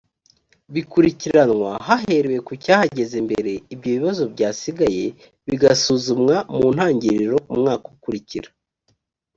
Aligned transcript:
bikurikiranwa 0.73 1.71
haherewe 1.87 2.39
ku 2.47 2.53
cyahageze 2.63 3.17
mbere 3.27 3.51
ibyo 3.73 3.89
bibazo 3.95 4.23
byasigaye 4.33 5.03
bigasuzumwa 5.47 6.35
mu 6.55 6.67
ntangiriro 6.75 7.37
umwaka 7.53 7.85
ukurikira 7.95 8.49